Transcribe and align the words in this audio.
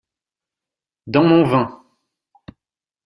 Dans 1.05 1.23
mon 1.23 1.43
vin. 1.43 1.83